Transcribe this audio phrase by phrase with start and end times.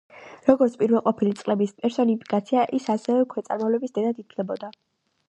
[0.45, 4.73] როგორც პირველყოფილი წყლების პერსონიფიკაცია, ის, ასევე, ქვეწარმავლების დედად ითვლებოდა.